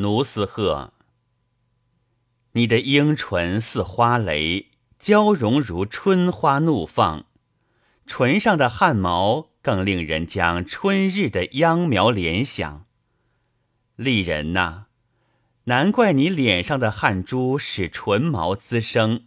[0.00, 0.92] 奴斯鹤，
[2.52, 7.24] 你的樱唇似花蕾，娇容如春花怒放，
[8.06, 12.86] 唇上的汗毛更令人将春日的秧苗联想。
[13.96, 14.84] 丽人呐，
[15.64, 19.24] 难怪你脸上的汗珠使唇毛滋生，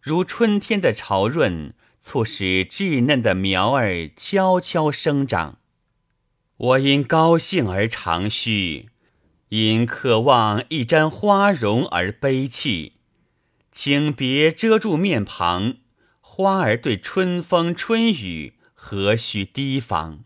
[0.00, 5.58] 如春天的潮润，促使稚嫩的苗儿悄悄生长。
[6.56, 8.88] 我因高兴而长吁，
[9.52, 12.94] 因渴望一沾花容而悲泣。
[13.70, 15.74] 请别遮住面庞，
[16.22, 20.24] 花儿对春风春雨何须提防？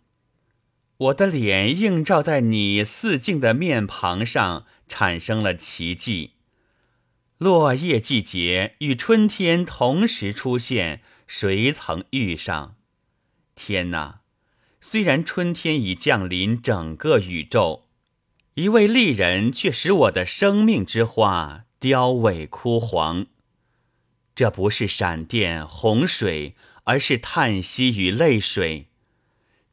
[0.98, 6.34] 我的脸映照在你似镜的面庞上，产生了奇迹。
[7.38, 12.76] 落叶季节与春天同时出现，谁曾遇上？
[13.56, 14.20] 天哪！
[14.80, 17.85] 虽然春天已降临整个宇宙，
[18.56, 23.26] 一位丽人却使我的生命之花凋萎枯黄。
[24.34, 28.86] 这不是闪电、洪水，而是叹息与泪水。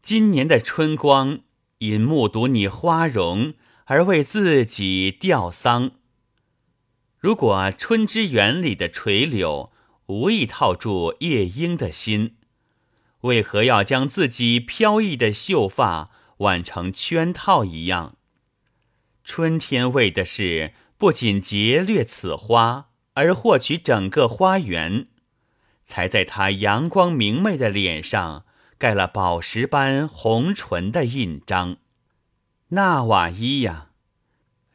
[0.01, 1.39] 今年的春光，
[1.77, 3.53] 因目睹你花容
[3.85, 5.91] 而为自己吊丧。
[7.17, 9.71] 如果春之园里的垂柳
[10.07, 12.35] 无意套住夜莺的心，
[13.21, 16.09] 为何要将自己飘逸的秀发
[16.39, 18.17] 挽成圈套一样？
[19.23, 25.07] 春天为的是不仅劫掠此花，而获取整个花园，
[25.85, 28.45] 才在他阳光明媚的脸上。
[28.79, 31.77] 盖了宝石般红唇的印章，
[32.69, 33.91] 纳瓦伊呀，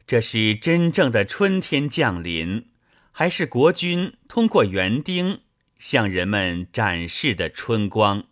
[0.07, 2.69] 这是真正的春天降临，
[3.11, 5.41] 还是国君通过园丁
[5.77, 8.23] 向人们展示的春光？